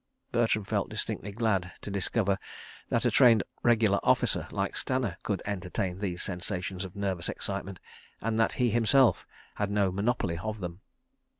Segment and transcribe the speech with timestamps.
[0.31, 2.39] ."Bertram felt distinctly glad to discover
[2.89, 7.79] that a trained regular officer, like Stanner, could entertain these sensations of nervous excitement,
[8.19, 9.27] and that he himself
[9.57, 10.81] had no monopoly of them.